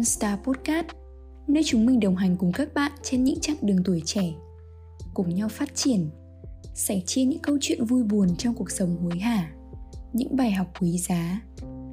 [0.00, 0.86] One Star Podcast,
[1.48, 4.32] nơi chúng mình đồng hành cùng các bạn trên những chặng đường tuổi trẻ,
[5.14, 6.10] cùng nhau phát triển,
[6.74, 9.52] sẻ chia những câu chuyện vui buồn trong cuộc sống hối hả,
[10.12, 11.40] những bài học quý giá,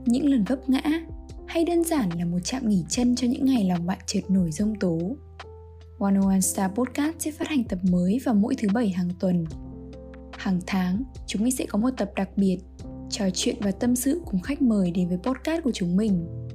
[0.06, 0.82] những lần vấp ngã
[1.48, 4.52] hay đơn giản là một trạm nghỉ chân cho những ngày lòng bạn trượt nổi
[4.52, 5.00] rông tố.
[6.00, 9.46] One One Star Podcast sẽ phát hành tập mới vào mỗi thứ bảy hàng tuần.
[10.32, 12.58] Hàng tháng, chúng mình sẽ có một tập đặc biệt
[13.10, 16.47] trò chuyện và tâm sự cùng khách mời đến với podcast của chúng mình.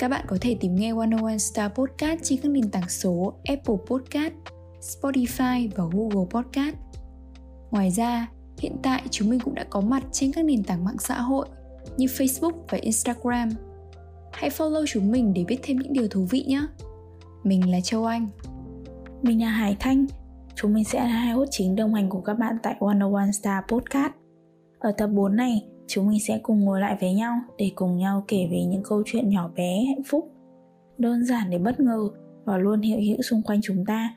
[0.00, 3.74] Các bạn có thể tìm nghe 101 Star Podcast trên các nền tảng số Apple
[3.86, 4.32] Podcast,
[4.80, 6.76] Spotify và Google Podcast.
[7.70, 10.98] Ngoài ra, hiện tại chúng mình cũng đã có mặt trên các nền tảng mạng
[10.98, 11.46] xã hội
[11.96, 13.48] như Facebook và Instagram.
[14.32, 16.66] Hãy follow chúng mình để biết thêm những điều thú vị nhé.
[17.42, 18.28] Mình là Châu Anh.
[19.22, 20.06] Mình là Hải Thanh.
[20.54, 23.64] Chúng mình sẽ là hai host chính đồng hành của các bạn tại 101 Star
[23.68, 24.12] Podcast.
[24.78, 28.24] Ở tập 4 này, chúng mình sẽ cùng ngồi lại với nhau để cùng nhau
[28.28, 30.30] kể về những câu chuyện nhỏ bé hạnh phúc,
[30.98, 32.08] đơn giản để bất ngờ
[32.44, 34.14] và luôn hiện hữu xung quanh chúng ta.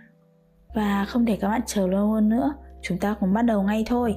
[0.75, 3.83] Và không để các bạn chờ lâu hơn nữa, chúng ta cùng bắt đầu ngay
[3.87, 4.15] thôi.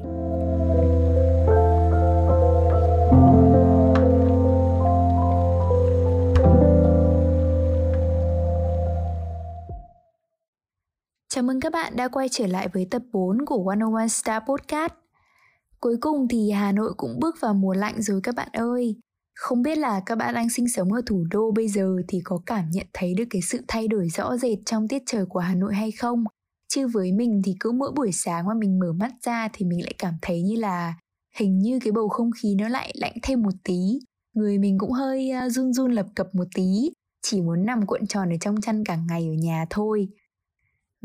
[11.28, 15.05] Chào mừng các bạn đã quay trở lại với tập 4 của 101 Star Podcast.
[15.80, 18.96] Cuối cùng thì Hà Nội cũng bước vào mùa lạnh rồi các bạn ơi.
[19.34, 22.40] Không biết là các bạn đang sinh sống ở thủ đô bây giờ thì có
[22.46, 25.54] cảm nhận thấy được cái sự thay đổi rõ rệt trong tiết trời của Hà
[25.54, 26.24] Nội hay không?
[26.68, 29.82] Chứ với mình thì cứ mỗi buổi sáng mà mình mở mắt ra thì mình
[29.82, 30.94] lại cảm thấy như là
[31.36, 33.98] hình như cái bầu không khí nó lại lạnh thêm một tí.
[34.34, 36.90] Người mình cũng hơi run run lập cập một tí,
[37.22, 40.08] chỉ muốn nằm cuộn tròn ở trong chăn cả ngày ở nhà thôi.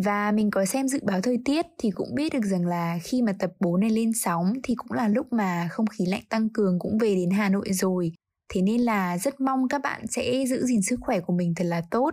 [0.04, 3.22] Và mình có xem dự báo thời tiết thì cũng biết được rằng là khi
[3.22, 6.50] mà tập 4 này lên sóng thì cũng là lúc mà không khí lạnh tăng
[6.50, 8.12] cường cũng về đến Hà Nội rồi.
[8.54, 11.64] Thế nên là rất mong các bạn sẽ giữ gìn sức khỏe của mình thật
[11.64, 12.10] là tốt.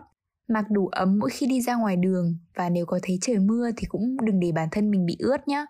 [0.48, 3.70] Mặc đủ ấm mỗi khi đi ra ngoài đường và nếu có thấy trời mưa
[3.76, 5.66] thì cũng đừng để bản thân mình bị ướt nhé.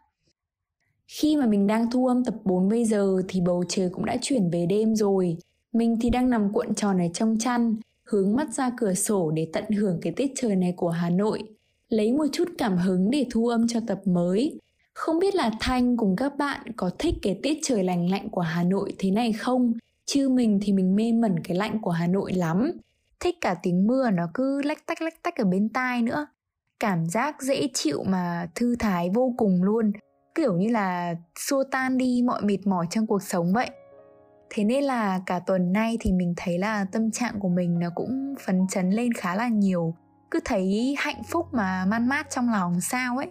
[1.06, 4.16] Khi mà mình đang thu âm tập 4 bây giờ thì bầu trời cũng đã
[4.22, 5.36] chuyển về đêm rồi.
[5.72, 9.48] Mình thì đang nằm cuộn tròn ở trong chăn, hướng mắt ra cửa sổ để
[9.52, 11.57] tận hưởng cái tiết trời này của Hà Nội
[11.88, 14.60] lấy một chút cảm hứng để thu âm cho tập mới.
[14.94, 18.40] Không biết là Thanh cùng các bạn có thích cái tiết trời lành lạnh của
[18.40, 19.72] Hà Nội thế này không?
[20.06, 22.72] Chứ mình thì mình mê mẩn cái lạnh của Hà Nội lắm.
[23.20, 26.26] Thích cả tiếng mưa nó cứ lách tách lách tách ở bên tai nữa.
[26.80, 29.92] Cảm giác dễ chịu mà thư thái vô cùng luôn.
[30.34, 33.70] Kiểu như là xua tan đi mọi mệt mỏi trong cuộc sống vậy.
[34.50, 37.88] Thế nên là cả tuần nay thì mình thấy là tâm trạng của mình nó
[37.94, 39.94] cũng phấn chấn lên khá là nhiều
[40.30, 43.30] cứ thấy hạnh phúc mà man mát trong lòng sao ấy.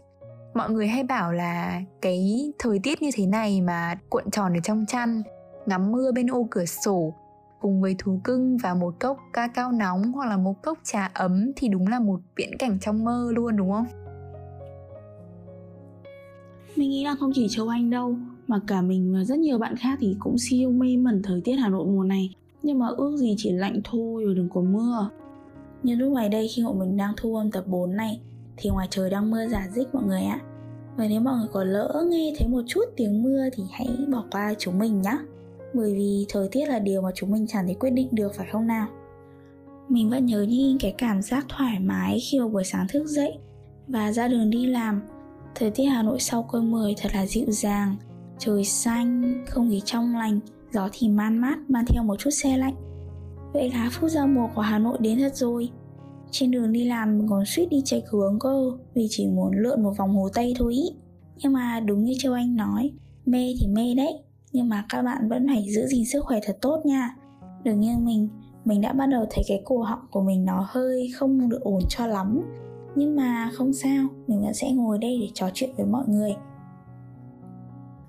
[0.53, 4.59] Mọi người hay bảo là cái thời tiết như thế này mà cuộn tròn ở
[4.63, 5.23] trong chăn,
[5.65, 7.13] ngắm mưa bên ô cửa sổ,
[7.61, 11.11] cùng với thú cưng và một cốc ca cao nóng hoặc là một cốc trà
[11.13, 13.85] ấm thì đúng là một viễn cảnh trong mơ luôn, đúng không?
[16.75, 18.15] Mình nghĩ là không chỉ Châu Anh đâu,
[18.47, 21.55] Mà cả mình và rất nhiều bạn khác thì cũng siêu mê mẩn thời tiết
[21.55, 22.35] Hà Nội mùa này.
[22.63, 25.09] Nhưng mà ước gì chỉ lạnh thôi rồi đừng có mưa
[25.83, 28.21] như lúc này đây khi bọn mình đang thu âm tập 4 này
[28.57, 30.39] Thì ngoài trời đang mưa giả dích mọi người ạ.
[30.97, 34.23] Và nếu mọi người có lỡ nghe thấy một chút tiếng mưa Thì hãy bỏ
[34.31, 35.17] qua chúng mình nhé
[35.73, 38.47] Bởi vì thời tiết là điều mà chúng mình chẳng thể quyết định được phải
[38.51, 38.87] không nào?
[39.89, 43.37] Mình vẫn nhớ như cái cảm giác thoải mái khi mà buổi sáng thức dậy
[43.87, 45.01] Và ra đường đi làm.
[45.55, 47.95] Thời tiết Hà Nội sau cơn mưa thật là dịu dàng
[48.39, 50.39] Trời xanh, không khí trong lành
[50.73, 52.75] Gió thì man mát mang theo một chút xe lạnh.
[53.53, 55.69] Vậy là phút giao mùa của Hà Nội đến thật rồi.
[56.31, 59.83] Trên đường đi làm, mình còn suýt đi chạy hướng cơ, Vì chỉ muốn lượn
[59.83, 60.89] một vòng hồ Tây thôi ý.
[61.37, 62.91] Nhưng mà đúng như Châu Anh nói,
[63.25, 64.13] Mê thì mê đấy,
[64.51, 67.15] Nhưng mà các bạn vẫn phải giữ gìn sức khỏe thật tốt nha.
[67.63, 68.29] Đừng như mình
[68.65, 71.81] Mình đã bắt đầu thấy cái cổ họng của mình nó hơi không được ổn
[71.89, 72.41] cho lắm.
[72.95, 76.35] Nhưng mà không sao, Mình vẫn sẽ ngồi đây để trò chuyện với mọi người.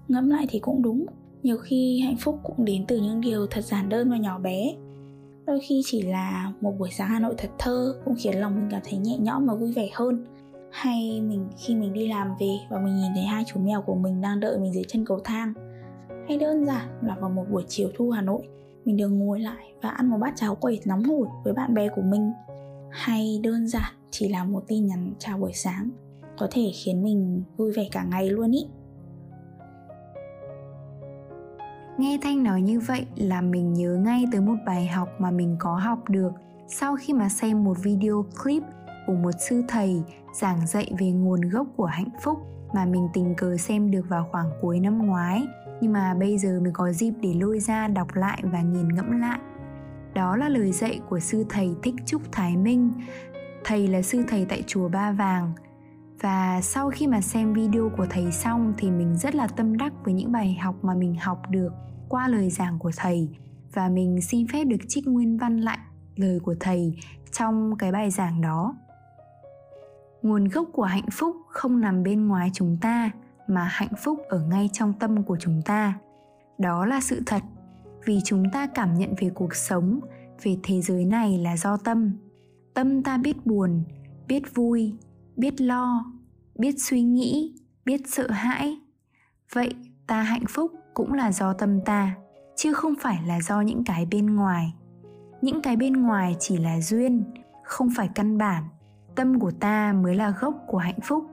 [0.09, 1.07] Ngẫm lại thì cũng đúng,
[1.43, 4.75] Nhiều khi hạnh phúc cũng đến từ những điều thật giản đơn và nhỏ bé
[5.49, 8.69] đôi khi chỉ là một buổi sáng hà nội thật thơ cũng khiến lòng mình
[8.71, 10.25] cảm thấy nhẹ nhõm và vui vẻ hơn.
[10.71, 13.95] Hay mình, khi mình đi làm về và mình nhìn thấy hai chú mèo của
[13.95, 15.53] mình đang đợi mình dưới chân cầu thang.
[16.29, 18.43] Hay đơn giản là vào một buổi chiều thu hà nội,
[18.85, 21.89] mình được ngồi lại và ăn một bát cháo quẩy nóng hổi với bạn bè
[21.97, 22.33] của mình.
[22.91, 25.91] Hay đơn giản chỉ là một tin nhắn chào buổi sáng,
[26.39, 28.67] có thể khiến mình vui vẻ cả ngày luôn ý.
[31.99, 35.57] Nghe Thanh nói như vậy là mình nhớ ngay tới một bài học mà mình
[35.59, 36.33] có học được
[36.69, 38.63] sau khi mà xem một video clip
[39.07, 40.03] của một sư thầy
[40.35, 42.39] giảng dạy về nguồn gốc của hạnh phúc
[42.75, 45.47] mà mình tình cờ xem được vào khoảng cuối năm ngoái
[45.81, 49.21] nhưng mà bây giờ mình có dịp để lôi ra đọc lại và nghiền ngẫm
[49.21, 49.39] lại
[50.15, 52.93] Đó là lời dạy của sư thầy Thích Trúc Thái Minh.
[53.65, 55.53] Thầy là sư thầy tại chùa Ba Vàng.
[56.21, 59.93] Và sau khi mà xem video của thầy xong thì mình rất là tâm đắc
[60.05, 61.73] với những bài học mà mình học được
[62.09, 63.29] qua lời giảng của thầy.
[63.73, 65.79] Và mình xin phép được trích nguyên văn lại
[66.17, 66.99] lời của thầy
[67.33, 68.77] trong cái bài giảng đó.
[70.23, 73.11] Nguồn gốc của hạnh phúc không nằm bên ngoài chúng ta,
[73.49, 75.99] mà hạnh phúc ở ngay trong tâm của chúng ta.
[76.59, 77.43] Đó là sự thật.
[78.05, 80.01] Vì chúng ta cảm nhận về cuộc sống,
[80.43, 82.13] về thế giới này là do tâm.
[82.75, 83.83] Tâm ta biết buồn,
[84.29, 84.95] biết vui
[85.39, 86.05] biết lo,
[86.59, 87.55] biết suy nghĩ,
[87.85, 88.79] biết sợ hãi.
[89.53, 89.75] Vậy
[90.07, 92.15] ta hạnh phúc cũng là do tâm ta,
[92.57, 94.75] chứ không phải là do những cái bên ngoài.
[95.43, 97.25] Những cái bên ngoài chỉ là duyên,
[97.65, 98.65] không phải căn bản.
[99.15, 101.25] Tâm của ta mới là gốc của hạnh phúc.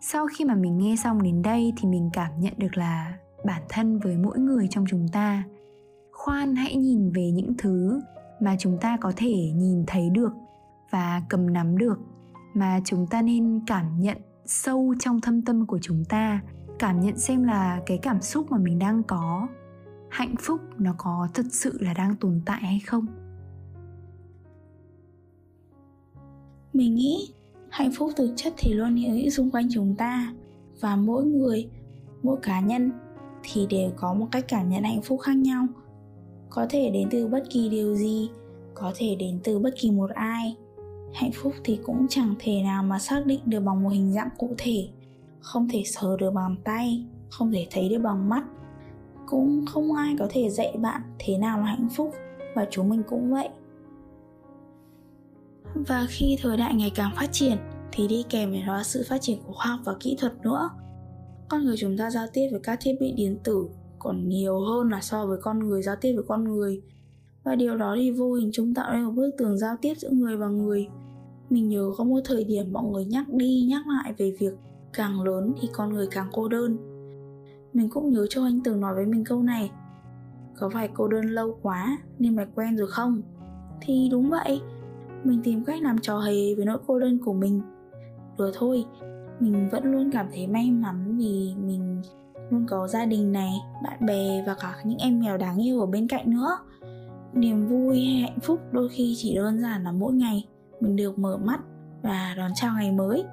[0.00, 3.12] Sau khi mà mình nghe xong đến đây thì mình cảm nhận được là
[3.44, 5.44] bản thân với mỗi người trong chúng ta.
[6.12, 8.00] Khoan hãy nhìn về những thứ
[8.40, 10.32] mà chúng ta có thể nhìn thấy được
[10.90, 11.98] và cầm nắm được
[12.54, 16.40] mà chúng ta nên cảm nhận sâu trong thâm tâm của chúng ta,
[16.78, 19.48] cảm nhận xem là cái cảm xúc mà mình đang có,
[20.10, 23.06] hạnh phúc nó có thật sự là đang tồn tại hay không?
[26.72, 27.34] Mình nghĩ
[27.70, 30.34] hạnh phúc thực chất thì luôn hiện hữu xung quanh chúng ta
[30.80, 31.70] và mỗi người,
[32.22, 32.92] mỗi cá nhân
[33.42, 35.66] thì đều có một cách cảm nhận hạnh phúc khác nhau.
[36.50, 38.30] Có thể đến từ bất kỳ điều gì,
[38.74, 40.56] có thể đến từ bất kỳ một ai
[41.14, 44.28] hạnh phúc thì cũng chẳng thể nào mà xác định được bằng một hình dạng
[44.38, 44.88] cụ thể.
[45.40, 48.44] Không thể sờ được bằng tay, không thể thấy được bằng mắt.
[49.26, 52.14] Cũng không ai có thể dạy bạn thế nào là hạnh phúc,
[52.54, 53.48] và chúng mình cũng vậy.
[55.74, 57.58] Và khi thời đại ngày càng phát triển,
[57.92, 60.70] thì đi kèm với đó sự phát triển của khoa học và kỹ thuật nữa.
[61.48, 63.68] Con người chúng ta giao tiếp với các thiết bị điện tử
[63.98, 66.82] còn nhiều hơn là so với con người, giao tiếp với con người.
[67.44, 70.10] Và điều đó thì vô hình chúng tạo nên một bức tường giao tiếp giữa
[70.10, 70.88] người và người
[71.52, 74.54] mình nhớ có một thời điểm mọi người nhắc đi nhắc lại về việc
[74.92, 76.76] càng lớn thì con người càng cô đơn.
[77.72, 79.70] Mình cũng nhớ cho anh từng nói với mình câu này,
[80.56, 83.22] có phải cô đơn lâu quá nên mày quen rồi không?
[83.80, 84.60] Thì đúng vậy,
[85.24, 87.62] mình tìm cách làm trò hề với nỗi cô đơn của mình.
[88.38, 88.84] Rồi thôi,
[89.40, 92.02] mình vẫn luôn cảm thấy may mắn vì mình
[92.50, 93.52] luôn có gia đình này,
[93.84, 96.58] bạn bè và cả những em mèo đáng yêu ở bên cạnh nữa.
[97.34, 100.48] Niềm vui hay hạnh phúc đôi khi chỉ đơn giản là mỗi ngày
[100.82, 101.60] mình được mở mắt
[102.02, 103.24] và đón chào ngày mới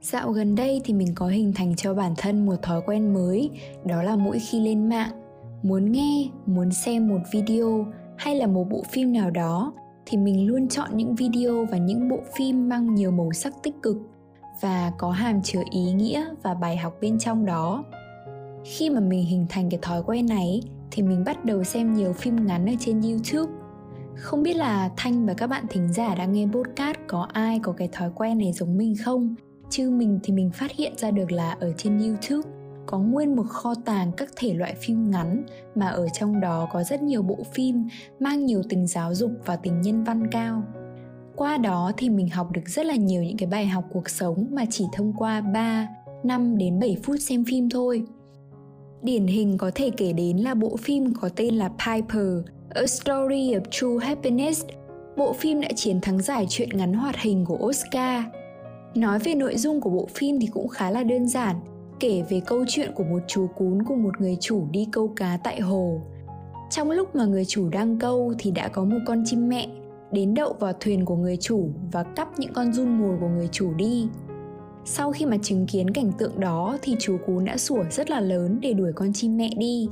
[0.00, 3.50] Dạo gần đây thì mình có hình thành cho bản thân một thói quen mới,
[3.84, 5.10] đó là mỗi khi lên mạng,
[5.62, 7.86] muốn nghe, muốn xem một video
[8.16, 9.72] hay là một bộ phim nào đó
[10.06, 13.74] thì mình luôn chọn những video và những bộ phim mang nhiều màu sắc tích
[13.82, 13.96] cực
[14.60, 17.84] và có hàm chứa ý nghĩa và bài học bên trong đó.
[18.64, 20.60] Khi mà mình hình thành cái thói quen này
[20.96, 23.52] thì mình bắt đầu xem nhiều phim ngắn ở trên YouTube.
[24.16, 27.72] Không biết là Thanh và các bạn thính giả đang nghe podcast có ai có
[27.72, 29.34] cái thói quen này giống mình không?
[29.70, 32.48] chứ mình thì mình phát hiện ra được là ở trên youtube
[32.86, 35.42] có nguyên một kho tàng các thể loại phim ngắn
[35.74, 37.88] mà ở trong đó có rất nhiều bộ phim
[38.20, 40.62] mang nhiều tính giáo dục và tính nhân văn cao
[41.36, 44.46] qua đó thì mình học được rất là nhiều những cái bài học cuộc sống
[44.50, 45.88] mà chỉ thông qua 3,
[46.24, 48.04] 5 đến 7 phút xem phim thôi.
[49.02, 53.54] Điển hình có thể kể đến là bộ phim có tên là Piper, A Story
[53.54, 54.64] of True Happiness.
[55.16, 58.24] Bộ phim đã chiến thắng giải truyện ngắn hoạt hình của Oscar
[58.96, 61.56] Nói về nội dung của bộ phim thì cũng khá là đơn giản,
[62.00, 65.38] kể về câu chuyện của một chú cún cùng một người chủ đi câu cá
[65.44, 66.00] tại hồ.
[66.70, 69.68] Trong lúc mà người chủ đang câu thì đã có một con chim mẹ
[70.12, 73.48] đến đậu vào thuyền của người chủ và cắp những con run mồi của người
[73.52, 74.08] chủ đi.
[74.88, 78.20] Sau khi mà chứng kiến cảnh tượng đó thì chú cún đã sủa rất là
[78.20, 79.88] lớn để đuổi con chim mẹ đi.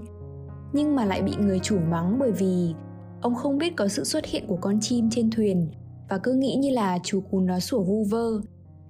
[0.73, 2.75] Nhưng mà lại bị người chủ mắng bởi vì
[3.21, 5.69] ông không biết có sự xuất hiện của con chim trên thuyền
[6.09, 8.41] và cứ nghĩ như là chú cún nó sủa vu vơ,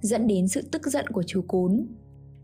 [0.00, 1.86] dẫn đến sự tức giận của chú cún.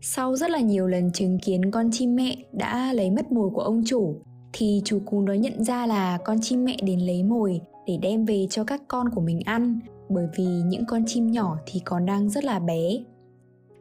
[0.01, 3.61] Sau rất là nhiều lần chứng kiến con chim mẹ đã lấy mất mồi của
[3.61, 4.15] ông chủ
[4.53, 8.25] thì chú cún đó nhận ra là con chim mẹ đến lấy mồi để đem
[8.25, 12.05] về cho các con của mình ăn bởi vì những con chim nhỏ thì còn
[12.05, 12.97] đang rất là bé.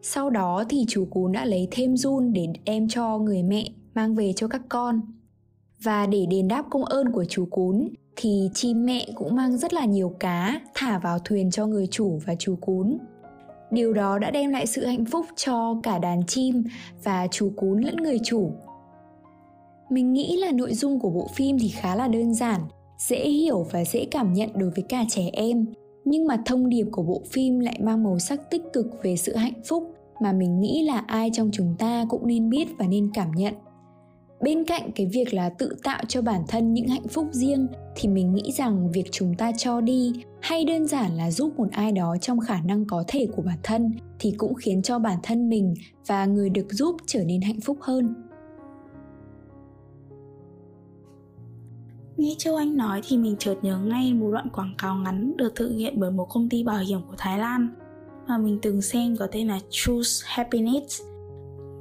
[0.03, 3.65] Sau đó thì chú cún đã lấy thêm run để đem cho người mẹ
[3.95, 5.01] mang về cho các con.
[5.83, 9.75] Và để đền đáp công ơn của chú cún thì chim mẹ cũng mang rất
[9.75, 12.99] là nhiều cá thả vào thuyền cho người chủ và chú cún.
[13.71, 16.65] Điều đó đã đem lại sự hạnh phúc cho cả đàn chim
[17.05, 18.53] và chú cún lẫn người chủ.
[19.91, 22.61] Mình nghĩ là nội dung của bộ phim thì khá là đơn giản,
[22.99, 25.67] dễ hiểu và dễ cảm nhận đối với cả trẻ em
[26.11, 29.37] nhưng mà thông điệp của bộ phim lại mang màu sắc tích cực về sự
[29.37, 33.11] hạnh phúc mà mình nghĩ là ai trong chúng ta cũng nên biết và nên
[33.15, 33.55] cảm nhận.
[34.41, 38.09] Bên cạnh cái việc là tự tạo cho bản thân những hạnh phúc riêng thì
[38.09, 41.93] mình nghĩ rằng việc chúng ta cho đi hay đơn giản là giúp một ai
[41.93, 45.49] đó trong khả năng có thể của bản thân thì cũng khiến cho bản thân
[45.49, 45.75] mình
[46.07, 48.15] và người được giúp trở nên hạnh phúc hơn.
[52.21, 55.55] Nghe Châu Anh nói thì mình chợt nhớ ngay một đoạn quảng cáo ngắn được
[55.55, 57.69] thực hiện bởi một công ty bảo hiểm của Thái Lan
[58.29, 61.03] mà mình từng xem có tên là Choose Happiness.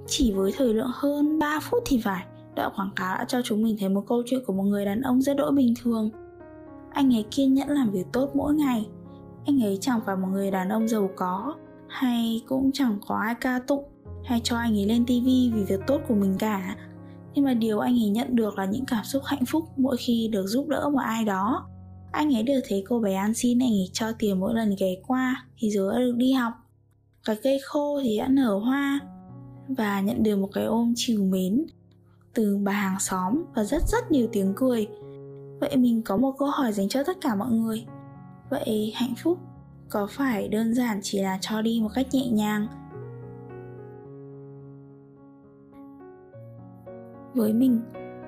[0.08, 3.64] Chỉ với thời lượng hơn 3 phút thì phải, đoạn quảng cáo đã cho chúng
[3.64, 6.10] mình thấy một câu chuyện của một người đàn ông rất đỗi bình thường.
[6.92, 8.88] Anh ấy kiên nhẫn làm việc tốt mỗi ngày.
[9.46, 11.56] Anh ấy chẳng phải một người đàn ông giàu có,
[11.88, 13.84] hay cũng chẳng có ai ca tụng
[14.24, 16.76] hay cho anh ấy lên tivi vì việc tốt của mình cả
[17.34, 20.30] nhưng mà điều anh ấy nhận được là những cảm xúc hạnh phúc mỗi khi
[20.32, 21.68] được giúp đỡ một ai đó.
[22.12, 24.96] Anh ấy được thấy cô bé ăn xin anh ấy cho tiền mỗi lần ghé
[25.08, 26.54] qua, thì giờ đã được đi học.
[27.26, 29.00] Cái cây khô thì đã nở hoa
[29.68, 31.66] và nhận được một cái ôm chiều mến
[32.34, 34.88] từ bà hàng xóm và rất rất nhiều tiếng cười.
[35.60, 37.86] Vậy mình có một câu hỏi dành cho tất cả mọi người.
[38.50, 39.38] Vậy hạnh phúc
[39.90, 42.68] có phải đơn giản chỉ là cho đi một cách nhẹ nhàng
[47.40, 47.80] với mình,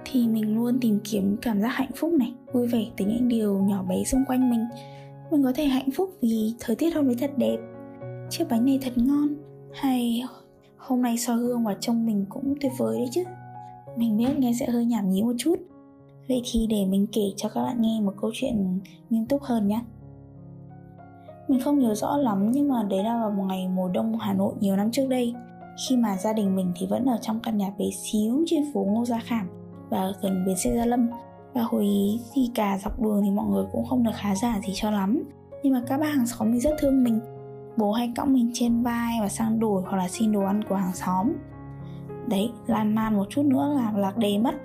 [0.05, 3.59] thì mình luôn tìm kiếm cảm giác hạnh phúc này, vui vẻ từ những điều
[3.59, 4.65] nhỏ bé xung quanh mình.
[5.31, 7.57] Mình có thể hạnh phúc vì thời tiết hôm nay thật đẹp,
[8.29, 9.27] chiếc bánh này thật ngon,
[9.73, 10.23] hay
[10.77, 13.23] hôm nay soi gương và trông mình cũng tuyệt vời đấy chứ.
[13.97, 15.55] Mình biết nghe sẽ hơi nhảm nhí một chút.
[16.27, 19.67] Vậy thì để mình kể cho các bạn nghe một câu chuyện nghiêm túc hơn
[19.67, 19.81] nhé
[21.51, 24.33] mình không nhớ rõ lắm nhưng mà đấy là vào một ngày mùa đông Hà
[24.33, 25.33] Nội nhiều năm trước đây
[25.89, 28.83] khi mà gia đình mình thì vẫn ở trong căn nhà bé xíu trên phố
[28.83, 29.47] Ngô Gia Khảm
[29.89, 31.09] và gần bến xe Gia Lâm.
[31.53, 34.59] Và hồi ý thì cả dọc đường thì mọi người cũng không được khá giả
[34.67, 35.23] gì cho lắm.
[35.63, 37.19] Nhưng mà các bác hàng xóm thì rất thương mình.
[37.77, 40.75] Bố hay cõng mình trên vai và sang đổi hoặc là xin đồ ăn của
[40.75, 41.33] hàng xóm.
[42.27, 44.55] Đấy, lan man một chút nữa là lạc đề mất.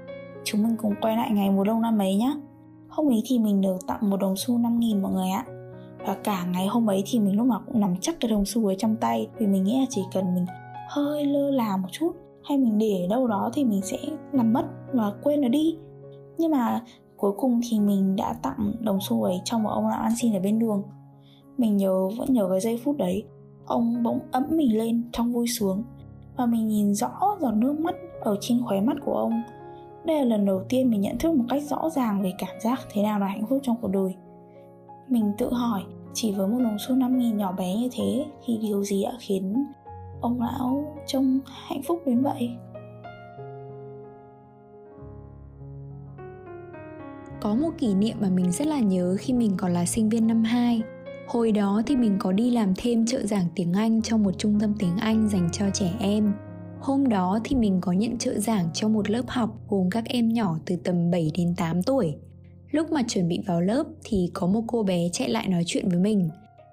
[0.45, 2.33] Chúng mình cùng quay lại ngày mùa đông năm ấy nhá.
[2.89, 5.45] Hôm ấy thì mình được tặng một đồng xu 5 nghìn mọi người ạ.
[6.07, 8.67] Và cả ngày hôm ấy thì mình lúc nào cũng nắm chắc cái đồng xu
[8.67, 10.47] ấy trong tay vì mình nghĩ là chỉ cần mình
[10.89, 12.13] hơi lơ là một chút.
[12.45, 13.99] Hay mình để đâu đó thì mình sẽ
[14.33, 15.77] làm mất và quên nó đi.
[16.39, 16.83] Nhưng mà
[17.17, 20.33] cuối cùng thì mình đã tặng đồng xu ấy cho một ông lão ăn xin
[20.33, 20.83] ở bên đường.
[21.59, 23.25] Mình nhớ, vẫn nhớ cái giây phút đấy,
[23.67, 25.83] ông bỗng ấm mình lên trong vui sướng.
[26.37, 29.43] Và mình nhìn rõ giọt nước mắt ở trên khóe mắt của ông.
[30.05, 32.81] Đây là lần đầu tiên mình nhận thức một cách rõ ràng về cảm giác
[32.93, 34.15] thế nào là hạnh phúc trong cuộc đời.
[35.09, 35.83] Mình tự hỏi,
[36.15, 39.13] chỉ với một đồng xu 5 nghìn nhỏ bé như thế thì điều gì đã
[39.21, 39.67] khiến
[40.27, 42.51] ông lão trông hạnh phúc đến vậy.
[47.41, 50.27] Có một kỷ niệm mà mình rất là nhớ khi mình còn là sinh viên
[50.27, 50.83] năm 2
[51.29, 54.61] Hồi đó thì mình có đi làm thêm trợ giảng tiếng Anh trong một trung
[54.61, 56.33] tâm tiếng Anh dành cho trẻ em.
[56.81, 60.29] Hôm đó thì mình có nhận trợ giảng cho một lớp học gồm các em
[60.29, 62.15] nhỏ từ tầm 7 đến 8 tuổi.
[62.71, 65.89] Lúc mà chuẩn bị vào lớp thì có một cô bé chạy lại nói chuyện
[65.89, 66.29] với mình.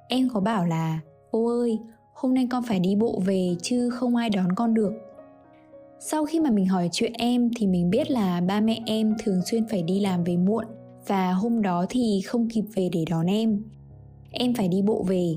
[0.09, 0.99] Em có bảo là
[1.33, 1.79] Cô ơi,
[2.23, 4.93] hôm nay con phải đi bộ về chứ không ai đón con được.
[5.99, 9.41] Sau khi mà mình hỏi chuyện em thì mình biết là ba mẹ em thường
[9.45, 10.65] xuyên phải đi làm về muộn
[11.07, 13.63] và hôm đó thì không kịp về để đón em.
[14.31, 15.35] Em phải đi bộ về.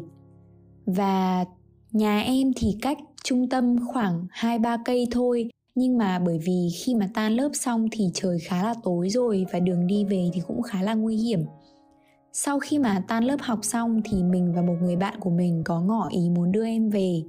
[0.87, 1.45] Và
[1.93, 6.95] nhà em thì cách trung tâm khoảng 2-3 cây thôi, nhưng mà bởi vì khi
[6.95, 10.40] mà tan lớp xong thì trời khá là tối rồi và đường đi về thì
[10.47, 11.40] cũng khá là nguy hiểm
[12.38, 15.62] sau khi mà tan lớp học xong thì mình và một người bạn của mình
[15.64, 17.23] có ngỏ ý muốn đưa em về.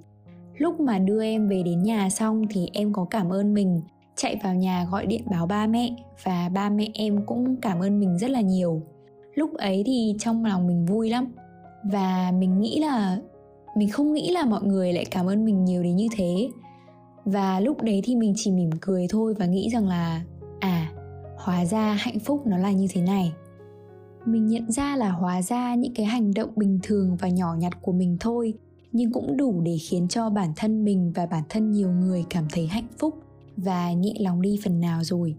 [0.57, 3.81] Lúc mà đưa em về đến nhà xong thì em có cảm ơn mình,
[4.15, 7.99] chạy vào nhà gọi điện báo ba mẹ và ba mẹ em cũng cảm ơn
[7.99, 8.81] mình rất là nhiều.
[9.35, 11.27] Lúc ấy thì trong lòng mình vui lắm
[11.83, 13.17] và mình nghĩ là,
[13.75, 16.49] mình không nghĩ là mọi người lại cảm ơn mình nhiều đến như thế.
[17.25, 20.21] Và lúc đấy thì mình chỉ mỉm cười thôi và nghĩ rằng là
[20.59, 20.91] à
[21.37, 23.33] hóa ra hạnh phúc nó là như thế này
[24.27, 27.73] mình nhận ra là hóa ra những cái hành động bình thường và nhỏ nhặt
[27.81, 28.53] của mình thôi,
[28.91, 32.47] nhưng cũng đủ để khiến cho bản thân mình và bản thân nhiều người cảm
[32.53, 33.15] thấy hạnh phúc
[33.57, 35.35] và nhẹ lòng đi phần nào rồi.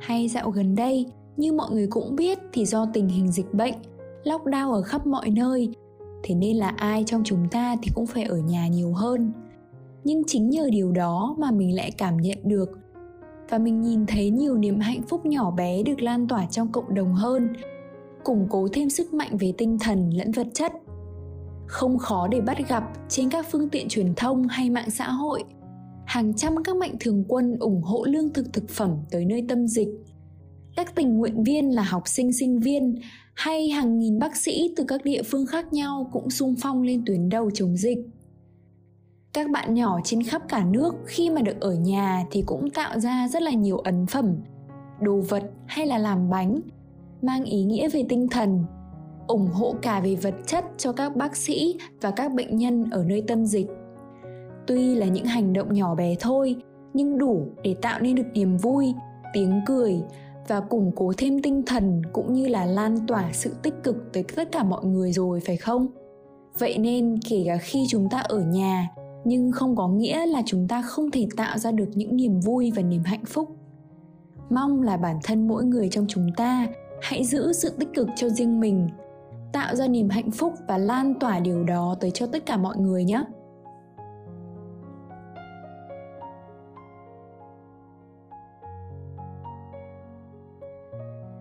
[0.00, 1.06] Hay dạo gần đây,
[1.36, 3.74] như mọi người cũng biết thì do tình hình dịch bệnh,
[4.24, 5.74] lockdown ở khắp mọi nơi,
[6.22, 9.32] thế nên là ai trong chúng ta thì cũng phải ở nhà nhiều hơn.
[10.04, 12.78] Nhưng chính nhờ điều đó mà mình lại cảm nhận được
[13.48, 16.94] và mình nhìn thấy nhiều niềm hạnh phúc nhỏ bé được lan tỏa trong cộng
[16.94, 17.48] đồng hơn,
[18.24, 20.72] củng cố thêm sức mạnh về tinh thần lẫn vật chất.
[21.66, 25.44] Không khó để bắt gặp trên các phương tiện truyền thông hay mạng xã hội,
[26.04, 29.66] hàng trăm các mạnh thường quân ủng hộ lương thực thực phẩm tới nơi tâm
[29.66, 29.88] dịch.
[30.76, 32.94] Các tình nguyện viên là học sinh sinh viên
[33.34, 37.02] hay hàng nghìn bác sĩ từ các địa phương khác nhau cũng sung phong lên
[37.06, 37.98] tuyến đầu chống dịch
[39.36, 43.00] các bạn nhỏ trên khắp cả nước khi mà được ở nhà thì cũng tạo
[43.00, 44.36] ra rất là nhiều ấn phẩm,
[45.00, 46.60] đồ vật hay là làm bánh,
[47.22, 48.64] mang ý nghĩa về tinh thần,
[49.26, 53.04] ủng hộ cả về vật chất cho các bác sĩ và các bệnh nhân ở
[53.04, 53.66] nơi tâm dịch.
[54.66, 56.56] Tuy là những hành động nhỏ bé thôi,
[56.94, 58.94] nhưng đủ để tạo nên được niềm vui,
[59.32, 60.00] tiếng cười
[60.48, 64.24] và củng cố thêm tinh thần cũng như là lan tỏa sự tích cực tới
[64.36, 65.86] tất cả mọi người rồi, phải không?
[66.58, 68.88] Vậy nên kể cả khi chúng ta ở nhà
[69.26, 72.72] nhưng không có nghĩa là chúng ta không thể tạo ra được những niềm vui
[72.76, 73.56] và niềm hạnh phúc.
[74.50, 76.66] Mong là bản thân mỗi người trong chúng ta
[77.02, 78.88] hãy giữ sự tích cực cho riêng mình,
[79.52, 82.76] tạo ra niềm hạnh phúc và lan tỏa điều đó tới cho tất cả mọi
[82.76, 83.24] người nhé.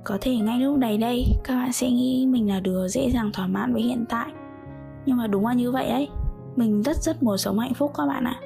[0.03, 3.31] Có thể ngay lúc này đây, các bạn sẽ nghĩ mình là đứa dễ dàng
[3.33, 4.31] thỏa mãn với hiện tại.
[5.05, 6.07] Nhưng mà đúng là như vậy đấy
[6.55, 8.41] mình rất rất muốn sống hạnh phúc các bạn ạ.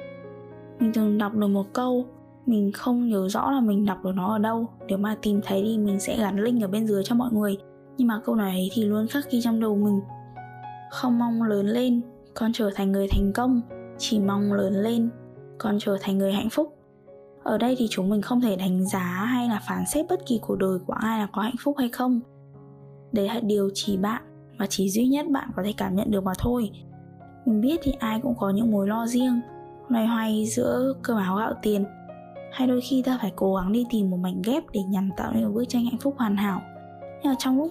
[0.80, 2.06] Mình từng đọc được một câu,
[2.46, 4.66] mình không nhớ rõ là mình đọc được nó ở đâu.
[4.88, 7.58] Nếu mà tìm thấy thì mình sẽ gắn link ở bên dưới cho mọi người.
[7.98, 10.00] Nhưng mà câu nói ấy thì luôn khắc ghi trong đầu mình.
[10.90, 12.00] Không mong lớn lên,
[12.34, 13.60] con trở thành người thành công.
[13.98, 15.10] Chỉ mong lớn lên,
[15.58, 16.76] con trở thành người hạnh phúc.
[17.42, 20.40] Ở đây thì chúng mình không thể đánh giá hay là phán xét bất kỳ
[20.42, 22.20] cuộc đời của ai là có hạnh phúc hay không.
[23.12, 24.22] Đấy là điều chỉ bạn
[24.58, 26.70] và chỉ duy nhất bạn có thể cảm nhận được mà thôi
[27.46, 29.40] mình biết thì ai cũng có những mối lo riêng,
[29.88, 31.84] loay hoay giữa cơm áo gạo tiền.
[32.52, 35.32] Hay đôi khi ta phải cố gắng đi tìm một mảnh ghép để nhằm tạo
[35.32, 36.62] nên một bức tranh hạnh phúc hoàn hảo.
[37.22, 37.70] Nhưng mà trong lúc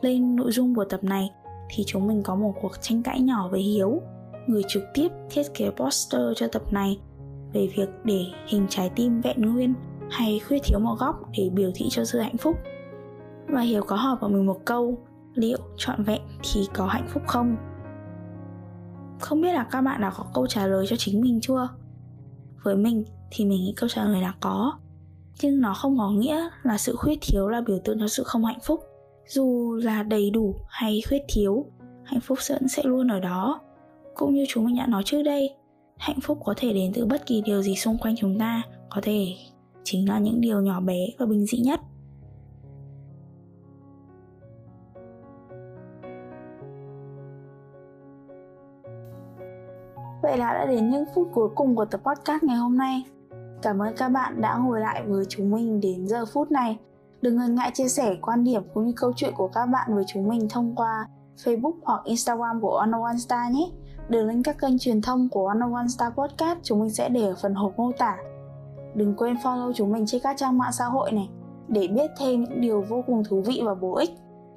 [0.00, 1.30] lên nội dung của tập này,
[1.70, 4.02] thì chúng mình có một cuộc tranh cãi nhỏ với hiếu,
[4.46, 7.00] người trực tiếp thiết kế poster cho tập này
[7.52, 9.74] về việc để hình trái tim vẹn nguyên
[10.10, 12.56] hay khuyết thiếu một góc để biểu thị cho sự hạnh phúc.
[13.48, 14.98] Và hiếu có hỏi vào mình một câu,
[15.34, 16.20] liệu trọn vẹn
[16.52, 17.56] thì có hạnh phúc không?
[19.20, 21.68] Không biết là các bạn đã có câu trả lời cho chính mình chưa?
[22.62, 24.72] Với mình thì mình nghĩ câu trả lời là có,
[25.42, 28.44] nhưng nó không có nghĩa là sự khuyết thiếu là biểu tượng cho sự không
[28.44, 28.80] hạnh phúc.
[29.28, 31.66] Dù là đầy đủ hay khuyết thiếu,
[32.04, 33.60] hạnh phúc vẫn sẽ luôn ở đó.
[34.14, 35.50] Cũng như chúng mình đã nói trước đây,
[35.98, 38.62] hạnh phúc có thể đến từ bất kỳ điều gì xung quanh chúng ta.
[38.90, 39.34] Có thể
[39.84, 41.80] chính là những điều nhỏ bé và bình dị nhất.
[50.30, 53.04] Vậy là đã đến những phút cuối cùng của tập podcast ngày hôm nay.
[53.62, 56.78] Cảm ơn các bạn đã ngồi lại với chúng mình đến giờ phút này.
[57.22, 60.04] Đừng ngần ngại chia sẻ quan điểm cũng như câu chuyện của các bạn với
[60.06, 61.08] chúng mình thông qua
[61.44, 63.70] Facebook hoặc Instagram của One One Star nhé.
[64.08, 67.26] Đường link các kênh truyền thông của One One Star Podcast chúng mình sẽ để
[67.26, 68.16] ở phần hộp mô tả.
[68.94, 71.28] Đừng quên follow chúng mình trên các trang mạng xã hội này
[71.68, 74.10] để biết thêm những điều vô cùng thú vị và bổ ích.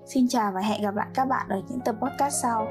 [0.06, 2.68] Xin chào và hẹn gặp lại các bạn ở những tập podcast sau.